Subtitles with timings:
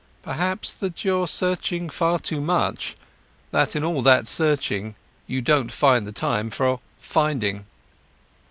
[0.23, 2.95] Perhaps that you're searching far too much?
[3.51, 4.95] That in all that searching,
[5.27, 7.67] you don't find the time for finding?"